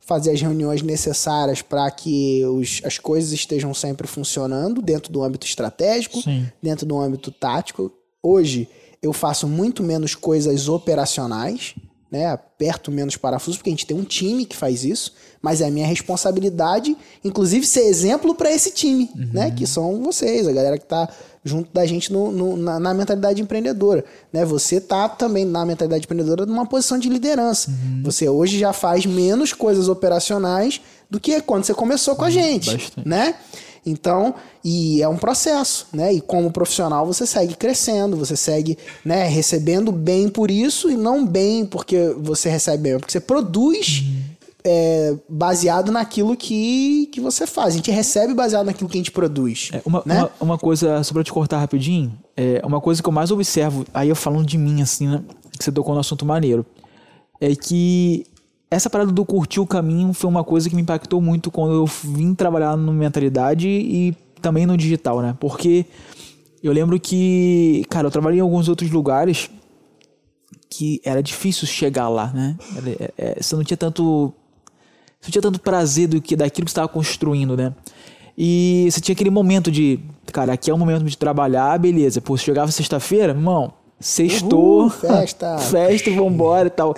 [0.00, 5.46] fazer as reuniões necessárias para que os, as coisas estejam sempre funcionando dentro do âmbito
[5.46, 6.46] estratégico, Sim.
[6.60, 7.92] dentro do âmbito tático.
[8.22, 8.68] Hoje
[9.00, 11.74] eu faço muito menos coisas operacionais,
[12.10, 12.26] né?
[12.26, 15.70] Aperto menos parafusos, porque a gente tem um time que faz isso, mas é a
[15.70, 19.50] minha responsabilidade, inclusive, ser exemplo para esse time, né?
[19.50, 21.08] Que são vocês, a galera que tá
[21.44, 24.44] junto da gente no, no- na, na mentalidade empreendedora, né?
[24.44, 27.70] Você tá também na mentalidade empreendedora numa posição de liderança.
[28.04, 32.70] Você hoje já faz menos coisas operacionais do que quando você começou com a gente,
[32.72, 33.08] bastante.
[33.08, 33.34] né?
[33.84, 36.12] Então, e é um processo, né?
[36.14, 41.26] E como profissional você segue crescendo, você segue, né, recebendo bem por isso e não
[41.26, 44.04] bem porque você recebe bem, é porque você produz
[44.64, 47.74] é, baseado naquilo que, que você faz.
[47.74, 49.70] A gente recebe baseado naquilo que a gente produz.
[49.72, 50.18] É, uma, né?
[50.18, 53.84] uma, uma coisa, só pra te cortar rapidinho, é, uma coisa que eu mais observo,
[53.92, 55.22] aí eu falando de mim, assim, né?
[55.58, 56.64] Que você tocou no assunto maneiro,
[57.40, 58.24] é que
[58.70, 61.86] essa parada do curtir o caminho foi uma coisa que me impactou muito quando eu
[61.86, 65.36] vim trabalhar no mentalidade e também no digital, né?
[65.38, 65.84] Porque
[66.62, 69.50] eu lembro que, cara, eu trabalhei em alguns outros lugares
[70.70, 72.56] que era difícil chegar lá, né?
[72.86, 74.32] É, é, você não tinha tanto
[75.30, 77.72] tinha tanto prazer do que daquilo que você estava construindo, né?
[78.36, 80.00] E você tinha aquele momento de,
[80.32, 82.20] cara, aqui é o momento de trabalhar, beleza.
[82.20, 85.58] Pô, você chegava sexta-feira, irmão, sextou, Uhul, festa.
[85.70, 86.94] festa, vambora e tal.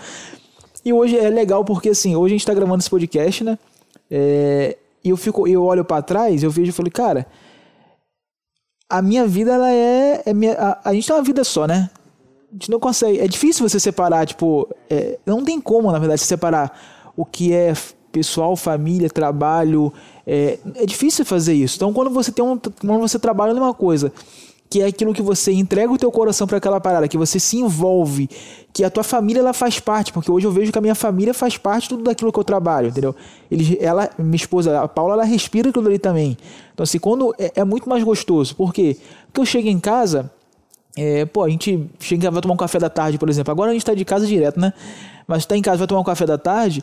[0.85, 3.59] E hoje é legal porque, assim, hoje a gente tá gravando esse podcast, né?
[4.11, 7.27] É, e eu fico, eu olho pra trás, eu vejo e falei, cara,
[8.89, 11.91] a minha vida, ela é, é minha, a, a gente tem uma vida só, né?
[12.51, 13.19] A gente não consegue.
[13.19, 14.69] É difícil você separar, tipo.
[14.89, 17.75] é, não tem como, na verdade, separar o que é
[18.15, 19.93] pessoal, família, trabalho.
[20.25, 21.75] É, é difícil fazer isso.
[21.77, 22.57] Então, quando você tem um.
[22.57, 24.13] Quando você trabalha numa coisa
[24.71, 27.59] que é aquilo que você entrega o teu coração para aquela parada, que você se
[27.59, 28.29] envolve,
[28.73, 31.33] que a tua família ela faz parte, porque hoje eu vejo que a minha família
[31.33, 33.15] faz parte tudo daquilo que eu trabalho, entendeu?
[33.79, 36.37] Ela, minha esposa, a Paula, ela respira aquilo ali também.
[36.73, 38.97] Então assim, quando é, é muito mais gostoso, por quê?
[39.27, 40.29] Porque eu chego em casa,
[40.97, 43.53] é, pô, a gente chega vai tomar um café da tarde, por exemplo.
[43.53, 44.73] Agora a gente tá de casa direto, né?
[45.27, 46.83] Mas tá em casa, vai tomar um café da tarde.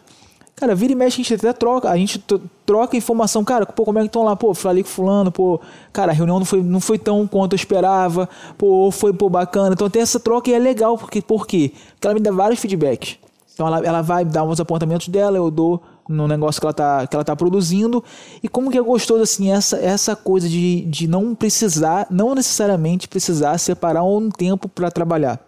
[0.62, 1.89] Cara, vira e mexe, a gente até troca.
[1.89, 2.24] A gente
[2.67, 3.43] troca informação.
[3.43, 4.36] Cara, pô, como é que estão lá?
[4.36, 5.60] Pô, falei com fulano, pô.
[5.91, 8.30] Cara, a reunião não foi, não foi tão quanto eu esperava.
[8.60, 9.74] Pô, foi, pô, bacana.
[9.74, 11.00] Então tem essa troca e é legal.
[11.00, 11.71] Porque, por quê?
[11.93, 13.17] Porque ela me dá vários feedbacks.
[13.56, 17.08] Então ela, ela vai dar uns apontamentos dela, eu dou no negócio que ela tá,
[17.08, 18.04] que ela tá produzindo.
[18.43, 23.08] E como que é gostoso, assim, essa, essa coisa de, de não precisar, não necessariamente
[23.08, 25.39] precisar separar um tempo para trabalhar.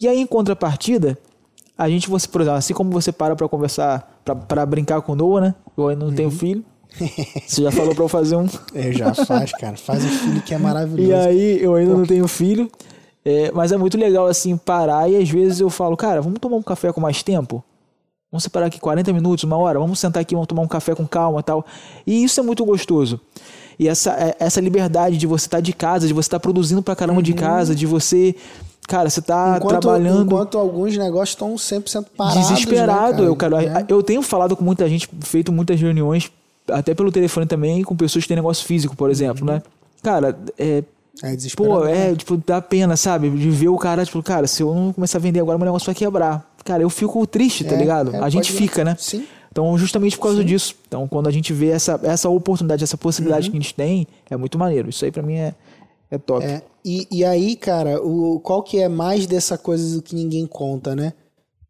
[0.00, 1.18] E aí, em contrapartida,
[1.76, 5.16] a gente, você, por exemplo, assim como você para para conversar, para brincar com o
[5.16, 5.54] Noah, né?
[5.76, 6.64] Eu ainda não tenho filho.
[7.46, 8.46] Você já falou para eu fazer um.
[8.74, 9.76] É, já faz, cara.
[9.76, 11.10] Faz o filho que é maravilhoso.
[11.10, 12.70] E aí, eu ainda não tenho filho.
[13.22, 16.56] É, mas é muito legal, assim, parar e às vezes eu falo, cara, vamos tomar
[16.56, 17.62] um café com mais tempo?
[18.32, 21.06] Vamos separar aqui 40 minutos, uma hora, vamos sentar aqui, vamos tomar um café com
[21.06, 21.66] calma e tal.
[22.06, 23.20] E isso é muito gostoso.
[23.78, 26.96] E essa, é- essa liberdade de você estar de casa, de você estar produzindo pra
[26.96, 28.34] caramba de casa, de você.
[28.88, 32.48] Cara, você tá enquanto, trabalhando enquanto alguns negócios estão 100% parados.
[32.48, 33.22] desesperado.
[33.22, 33.84] né, eu, cara, É.
[33.88, 36.30] eu tenho falado com muita gente, feito muitas reuniões,
[36.70, 39.62] até pelo telefone também, com pessoas que têm negócio físico, por exemplo, né?
[40.02, 40.84] Cara, é.
[41.22, 41.80] É desesperador.
[41.80, 43.30] Pô, é, tipo, dá pena, sabe?
[43.30, 45.86] De ver o cara, tipo, cara, se eu não começar a vender agora, meu negócio
[45.86, 46.46] vai quebrar.
[46.62, 48.14] Cara, eu fico triste, tá É, ligado?
[48.14, 48.94] é, a gente fica, né?
[48.98, 49.24] Sim.
[49.50, 50.74] Então, justamente por causa disso.
[50.86, 52.98] Então, quando a gente vê essa, essa oportunidade, essa Uhum.
[52.98, 54.90] possibilidade que a gente tem, é muito maneiro.
[54.90, 55.54] Isso aí pra mim é,
[56.10, 56.44] é top.
[56.44, 60.46] É, e, e aí, cara, o, qual que é mais dessa coisa do que ninguém
[60.46, 61.12] conta, né?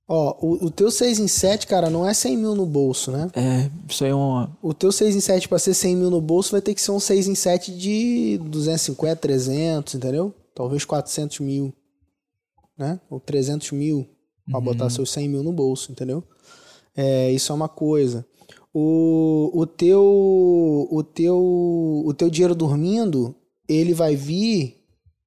[0.09, 3.29] Ó, o, o teu 6 em 7, cara, não é 100 mil no bolso, né?
[3.35, 4.57] É, isso aí é uma.
[4.63, 6.93] O teu 6 em 7 pra ser 100 mil no bolso vai ter que ser
[6.93, 10.33] um 6 em 7 de 250, 300, entendeu?
[10.55, 11.75] Talvez 400 mil,
[12.79, 13.01] né?
[13.11, 14.07] Ou 300 mil
[14.49, 16.23] pra botar seus 100 mil no bolso, entendeu?
[16.97, 18.25] É, isso é uma coisa.
[18.73, 20.03] O, o teu
[20.91, 21.37] o teu
[22.07, 23.35] o teu dinheiro dormindo,
[23.69, 24.77] ele vai vir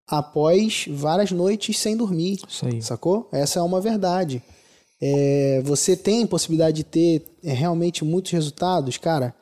[0.08, 2.40] após várias noites sem dormir.
[2.48, 2.82] Isso aí.
[2.82, 3.28] Sacou?
[3.32, 4.42] Essa é uma verdade.
[5.02, 9.34] É, você tem possibilidade de ter é, realmente muitos resultados, cara.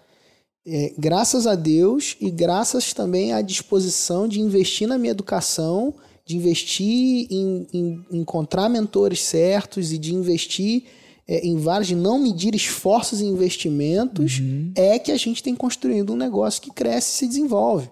[0.67, 5.93] é, graças a Deus e graças também à disposição de investir na minha educação,
[6.25, 10.83] de investir em, em- encontrar mentores certos e de investir
[11.27, 14.41] é, em vários, de não medir esforços e investimentos,
[14.75, 17.89] é que a gente tem construído um negócio que cresce e se desenvolve.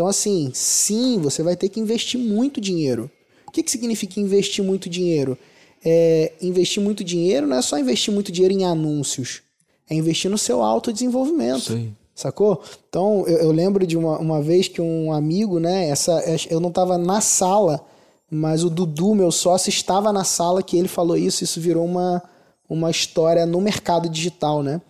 [0.00, 3.10] Então, assim, sim, você vai ter que investir muito dinheiro.
[3.46, 5.36] O que, que significa investir muito dinheiro?
[5.84, 9.42] É, investir muito dinheiro não é só investir muito dinheiro em anúncios,
[9.90, 11.74] é investir no seu autodesenvolvimento.
[11.74, 11.92] Aí.
[12.14, 12.62] Sacou?
[12.88, 15.90] Então, eu, eu lembro de uma, uma vez que um amigo, né?
[15.90, 17.86] Essa, eu não estava na sala,
[18.30, 21.44] mas o Dudu, meu sócio, estava na sala que ele falou isso.
[21.44, 22.22] Isso virou uma,
[22.66, 24.80] uma história no mercado digital, né?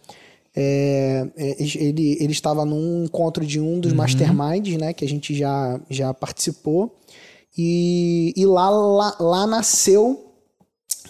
[0.55, 4.93] É, é, ele, ele estava num encontro de um dos masterminds, né?
[4.93, 6.97] Que a gente já, já participou.
[7.57, 10.27] E, e lá, lá, lá nasceu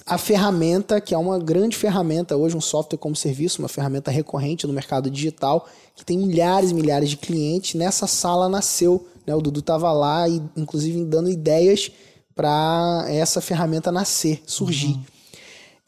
[0.07, 4.67] a ferramenta, que é uma grande ferramenta hoje, um software como serviço, uma ferramenta recorrente
[4.67, 7.75] no mercado digital, que tem milhares e milhares de clientes.
[7.75, 9.35] Nessa sala nasceu, né?
[9.35, 11.91] O Dudu estava lá e inclusive dando ideias
[12.35, 14.95] para essa ferramenta nascer, surgir.
[14.95, 15.20] Uhum.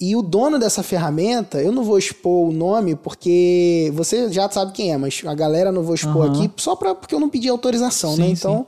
[0.03, 4.73] E o dono dessa ferramenta, eu não vou expor o nome porque você já sabe
[4.73, 6.33] quem é, mas a galera não vou expor uhum.
[6.33, 8.17] aqui só pra, porque eu não pedi autorização, né?
[8.17, 8.29] sim, né?
[8.31, 8.67] Então,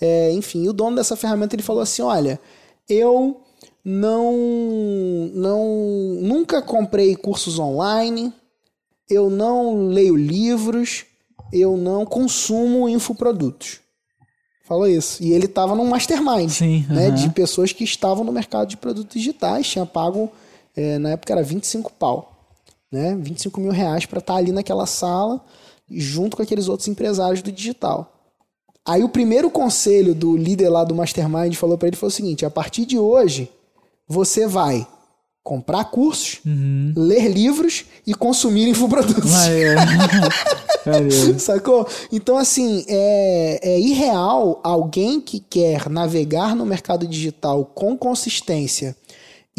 [0.00, 2.40] é, enfim, o dono dessa ferramenta ele falou assim: olha,
[2.88, 3.42] eu
[3.84, 4.34] não,
[5.34, 5.66] não
[6.22, 8.32] nunca comprei cursos online,
[9.06, 11.04] eu não leio livros,
[11.52, 13.80] eu não consumo infoprodutos.
[14.64, 15.22] Falou isso.
[15.22, 17.14] E ele estava num mastermind, Sim, né, uh -huh.
[17.16, 20.32] de pessoas que estavam no mercado de produtos digitais, tinha pago,
[20.76, 22.32] é, na época era 25 pau,
[22.90, 25.44] né, 25 mil reais para estar tá ali naquela sala,
[25.90, 28.12] junto com aqueles outros empresários do digital.
[28.86, 32.46] Aí o primeiro conselho do líder lá do mastermind falou para ele foi o seguinte:
[32.46, 33.50] a partir de hoje,
[34.08, 34.86] você vai
[35.42, 36.92] comprar cursos, uhum.
[36.96, 39.30] ler livros e consumir infoprodutos.
[41.38, 41.86] Sacou?
[42.12, 48.96] Então, assim, é, é irreal alguém que quer navegar no mercado digital com consistência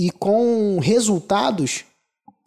[0.02, 1.86] e com resultados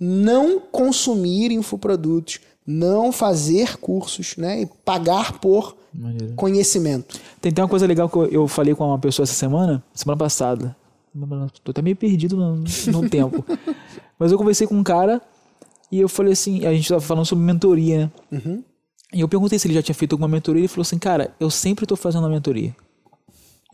[0.00, 4.62] não consumir infoprodutos, não fazer cursos, né?
[4.62, 6.34] E pagar por Maneiro.
[6.34, 7.16] conhecimento.
[7.40, 10.18] Tem, tem uma coisa legal que eu, eu falei com uma pessoa essa semana, semana
[10.18, 10.74] passada.
[11.62, 13.44] Tô até meio perdido no, no tempo.
[14.18, 15.22] Mas eu conversei com um cara
[15.92, 18.10] e eu falei assim, a gente tava falando sobre mentoria, né?
[18.32, 18.64] Uhum.
[19.12, 20.62] E eu perguntei se ele já tinha feito alguma mentoria.
[20.62, 22.74] Ele falou assim, cara, eu sempre tô fazendo uma mentoria.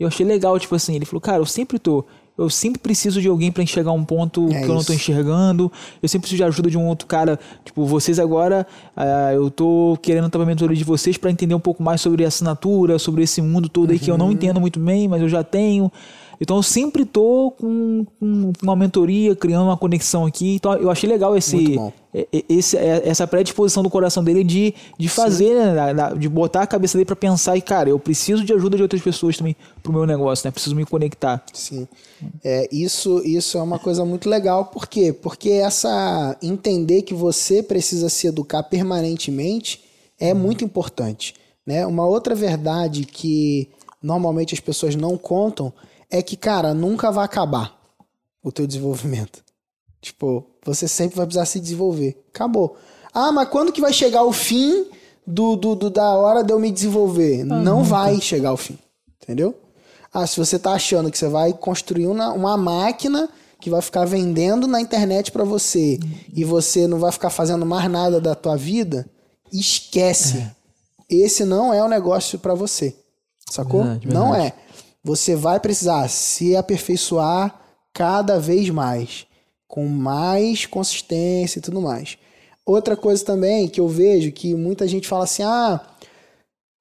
[0.01, 2.03] Eu achei legal, tipo assim, ele falou, cara, eu sempre tô.
[2.35, 5.71] Eu sempre preciso de alguém para enxergar um ponto é que eu não tô enxergando.
[6.01, 7.39] Eu sempre preciso de ajuda de um outro cara.
[7.63, 8.65] Tipo, vocês agora,
[8.97, 12.25] uh, eu tô querendo também a mentoria de vocês para entender um pouco mais sobre
[12.25, 14.03] assinatura, sobre esse mundo todo aí uhum.
[14.03, 14.31] que eu não uhum.
[14.31, 15.91] entendo muito bem, mas eu já tenho.
[16.41, 20.55] Então eu sempre tô com, com uma mentoria, criando uma conexão aqui.
[20.55, 21.77] Então eu achei legal esse,
[22.49, 27.05] esse essa predisposição do coração dele de, de fazer, né, de botar a cabeça dele
[27.05, 30.47] para pensar e, cara, eu preciso de ajuda de outras pessoas também pro meu negócio,
[30.47, 30.51] né?
[30.51, 31.43] Preciso me conectar.
[31.53, 31.87] Sim.
[32.43, 34.65] É, isso, isso é uma coisa muito legal.
[34.65, 35.13] Por quê?
[35.13, 39.83] Porque essa entender que você precisa se educar permanentemente
[40.19, 41.35] é muito importante.
[41.67, 41.85] Né?
[41.85, 43.69] Uma outra verdade que
[44.01, 45.71] normalmente as pessoas não contam
[46.11, 47.73] é que, cara, nunca vai acabar
[48.43, 49.41] o teu desenvolvimento.
[50.01, 52.19] Tipo, você sempre vai precisar se desenvolver.
[52.33, 52.75] Acabou.
[53.13, 54.87] Ah, mas quando que vai chegar o fim
[55.27, 57.41] do, do, do da hora de eu me desenvolver?
[57.41, 57.89] Ah, Não nunca.
[57.89, 58.79] vai chegar o fim.
[59.21, 59.55] Entendeu?
[60.11, 64.05] Ah, se você tá achando que você vai construir uma, uma máquina que vai ficar
[64.05, 66.09] vendendo na internet para você uhum.
[66.33, 69.07] e você não vai ficar fazendo mais nada da tua vida,
[69.53, 70.39] esquece.
[70.39, 70.51] É.
[71.07, 72.95] Esse não é o negócio para você.
[73.51, 73.83] Sacou?
[73.83, 74.25] Verdade, verdade.
[74.25, 74.53] Não é
[75.03, 77.59] você vai precisar se aperfeiçoar
[77.93, 79.25] cada vez mais,
[79.67, 82.17] com mais consistência e tudo mais.
[82.65, 85.81] Outra coisa também que eu vejo que muita gente fala assim: ah,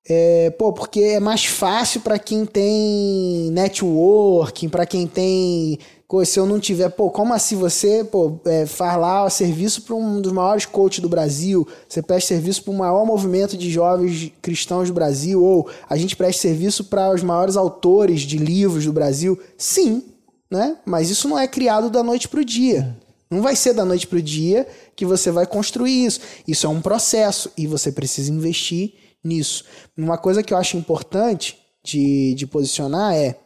[0.09, 5.79] é, pô, porque é mais fácil para quem tem networking, para quem tem
[6.25, 10.21] se eu não tiver, pô, como assim você, pô, é, faz lá serviço para um
[10.21, 14.89] dos maiores coaches do Brasil, você presta serviço para o maior movimento de jovens cristãos
[14.89, 19.39] do Brasil, ou a gente presta serviço para os maiores autores de livros do Brasil?
[19.57, 20.03] Sim,
[20.51, 20.79] né?
[20.85, 22.97] Mas isso não é criado da noite para o dia.
[23.31, 26.21] Não vai ser da noite para o dia que você vai construir isso.
[26.47, 29.65] Isso é um processo e você precisa investir nisso.
[29.97, 33.37] Uma coisa que eu acho importante de, de posicionar é,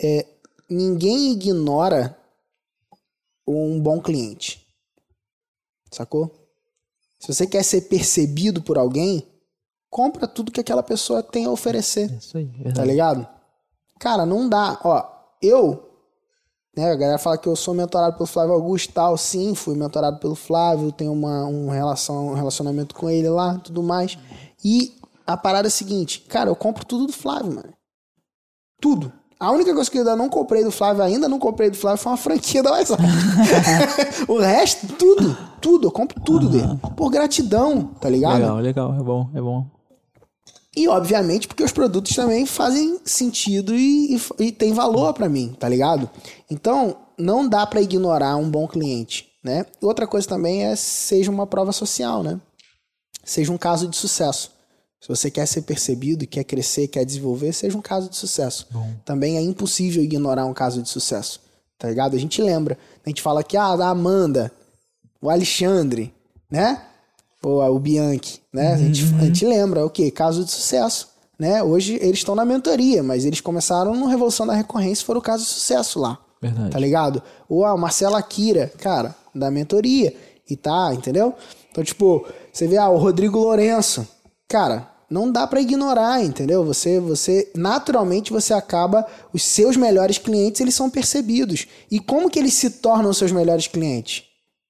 [0.00, 0.26] é
[0.70, 2.16] ninguém ignora
[3.46, 4.66] um bom cliente.
[5.90, 6.30] Sacou?
[7.18, 9.26] Se você quer ser percebido por alguém,
[9.90, 12.10] compra tudo que aquela pessoa tem a oferecer.
[12.10, 12.76] É isso aí, verdade.
[12.76, 13.28] Tá ligado?
[13.98, 14.80] Cara, não dá.
[14.82, 15.04] Ó,
[15.42, 15.86] eu.
[16.74, 19.18] Né, a galera fala que eu sou mentorado pelo Flávio Augusto tal.
[19.18, 23.82] Sim, fui mentorado pelo Flávio, tenho uma, um, relação, um relacionamento com ele lá tudo
[23.82, 24.16] mais.
[24.64, 27.74] E a parada é a seguinte, cara, eu compro tudo do Flávio, mano.
[28.80, 29.12] Tudo.
[29.40, 32.02] A única coisa que eu ainda não comprei do Flávio, ainda não comprei do Flávio,
[32.02, 33.02] foi uma franquia da WhatsApp.
[34.28, 36.52] o resto, tudo, tudo, eu compro tudo uhum.
[36.52, 36.80] dele.
[36.94, 38.34] Por gratidão, tá ligado?
[38.34, 39.66] Legal, legal, é bom, é bom.
[40.76, 45.56] E, obviamente, porque os produtos também fazem sentido e, e, e tem valor para mim,
[45.58, 46.08] tá ligado?
[46.50, 49.64] Então, não dá para ignorar um bom cliente, né?
[49.80, 52.38] Outra coisa também é seja uma prova social, né?
[53.24, 54.52] Seja um caso de sucesso.
[55.00, 58.66] Se você quer ser percebido, quer crescer, quer desenvolver, seja um caso de sucesso.
[58.70, 58.92] Bom.
[59.04, 61.40] Também é impossível ignorar um caso de sucesso,
[61.78, 62.14] tá ligado?
[62.14, 64.52] A gente lembra, a gente fala que ah, a Amanda,
[65.20, 66.12] o Alexandre,
[66.50, 66.82] né?
[67.42, 68.68] Ou o Bianchi, né?
[68.68, 68.74] Uhum.
[68.74, 70.10] A, gente, a gente lembra, o quê?
[70.10, 71.08] Caso de sucesso.
[71.38, 71.62] Né?
[71.62, 75.42] Hoje eles estão na mentoria, mas eles começaram no Revolução da Recorrência, foram o caso
[75.42, 76.18] de sucesso lá.
[76.42, 76.70] Verdade.
[76.70, 77.22] Tá ligado?
[77.48, 80.14] Ou a Marcela Akira, cara, da mentoria.
[80.48, 81.34] E tá, entendeu?
[81.70, 84.06] Então, tipo, você vê, ah, o Rodrigo Lourenço.
[84.46, 86.64] Cara, não dá para ignorar, entendeu?
[86.64, 91.66] Você, você, naturalmente, você acaba, os seus melhores clientes, eles são percebidos.
[91.90, 94.22] E como que eles se tornam seus melhores clientes?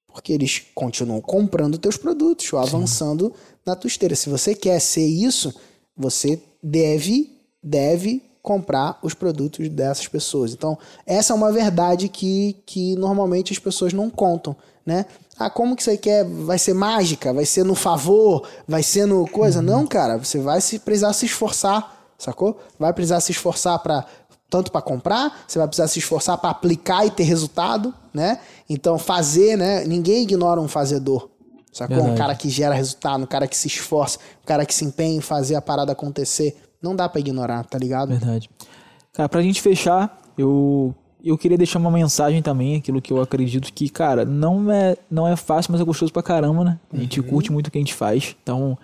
[0.07, 3.33] Porque eles continuam comprando teus produtos ou avançando Sim.
[3.65, 4.15] na tua esteira.
[4.15, 5.53] Se você quer ser isso,
[5.95, 10.53] você deve, deve comprar os produtos dessas pessoas.
[10.53, 15.05] Então, essa é uma verdade que, que normalmente as pessoas não contam, né?
[15.45, 16.23] Ah, como que você quer?
[16.25, 17.33] Vai ser mágica?
[17.33, 18.47] Vai ser no favor?
[18.67, 19.59] Vai ser no coisa?
[19.59, 19.65] Uhum.
[19.65, 20.17] Não, cara.
[20.17, 22.59] Você vai se precisar se esforçar, sacou?
[22.79, 24.05] Vai precisar se esforçar para
[24.51, 28.37] tanto para comprar, você vai precisar se esforçar para aplicar e ter resultado, né?
[28.69, 29.85] Então fazer, né?
[29.85, 31.29] Ninguém ignora um fazedor.
[31.71, 31.95] Sacou?
[31.95, 32.15] Verdade.
[32.15, 35.15] Um cara que gera resultado, um cara que se esforça, um cara que se empenha
[35.15, 36.61] em fazer a parada acontecer.
[36.81, 38.09] Não dá para ignorar, tá ligado?
[38.09, 38.49] Verdade.
[39.13, 43.71] Cara, pra gente fechar, eu eu queria deixar uma mensagem também, aquilo que eu acredito
[43.71, 46.79] que, cara, não é, não é fácil, mas é gostoso pra caramba, né?
[46.91, 47.27] A gente uhum.
[47.27, 48.35] curte muito o que a gente faz.
[48.41, 48.77] Então,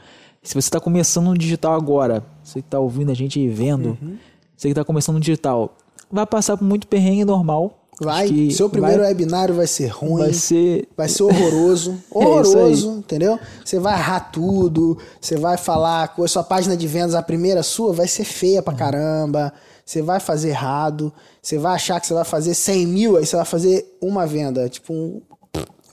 [0.44, 3.98] se você tá começando no digital agora, você que tá ouvindo a gente e vendo,
[4.02, 4.18] uhum.
[4.56, 5.76] você que tá começando no digital,
[6.12, 7.84] vai passar por muito perrengue normal.
[8.00, 12.92] Vai, seu primeiro vai, webinário vai ser ruim, vai ser, vai ser horroroso, é horroroso,
[12.92, 13.40] é entendeu?
[13.66, 17.64] Você vai errar tudo, você vai falar com a sua página de vendas, a primeira
[17.64, 19.52] sua vai ser feia pra caramba,
[19.88, 23.38] você vai fazer errado, você vai achar que você vai fazer 100 mil, aí você
[23.38, 25.22] vai fazer uma venda, tipo um,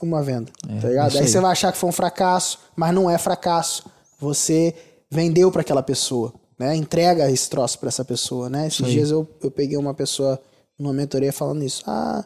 [0.01, 1.11] uma venda, é, tá ligado?
[1.13, 1.19] Aí.
[1.19, 4.75] aí você vai achar que foi um fracasso, mas não é fracasso, você
[5.09, 6.75] vendeu para aquela pessoa, né?
[6.75, 8.67] Entrega esse troço para essa pessoa, né?
[8.67, 10.41] Esses dias eu, eu peguei uma pessoa
[10.77, 11.81] numa mentoria falando isso.
[11.87, 12.25] Ah,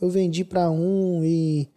[0.00, 1.68] eu vendi para um e,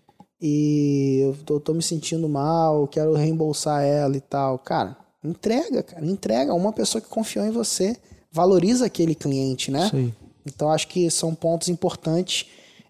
[0.42, 4.58] e eu tô, tô, me sentindo mal, quero reembolsar ela e tal.
[4.58, 6.56] Cara, entrega, cara, entrega.
[6.56, 7.96] Uma pessoa que confiou em você,
[8.32, 9.90] valoriza aquele cliente, né?
[9.90, 10.14] Sim.
[10.46, 12.46] Então acho que são pontos importantes.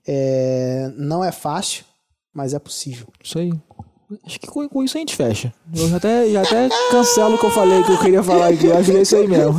[0.08, 1.84] É, não é fácil,
[2.34, 3.08] mas é possível.
[3.24, 3.52] Isso aí.
[4.26, 5.54] Acho que com, com, isso a gente fecha.
[5.76, 8.72] Eu já até, já até cancelo o que eu falei que eu queria falar aqui.
[8.72, 9.54] Acho que é isso aí mesmo.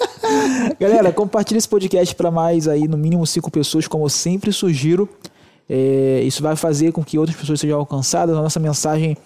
[0.78, 5.08] Galera, compartilhe esse podcast para mais aí, no mínimo cinco pessoas, como eu sempre sugiro.
[5.68, 8.36] É, isso vai fazer com que outras pessoas sejam alcançadas.
[8.36, 9.16] A nossa mensagem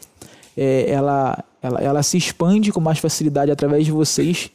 [0.57, 4.51] é, ela, ela, ela se expande com mais facilidade através de vocês.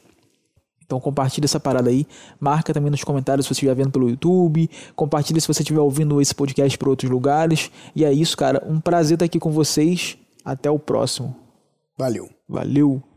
[0.92, 2.06] Então compartilha essa parada aí.
[2.38, 4.70] Marca também nos comentários se você estiver vendo pelo YouTube.
[4.94, 7.72] Compartilha se você estiver ouvindo esse podcast por outros lugares.
[7.96, 8.62] E é isso, cara.
[8.68, 10.18] Um prazer estar aqui com vocês.
[10.44, 11.34] Até o próximo.
[11.98, 12.30] Valeu.
[12.50, 13.11] Valeu.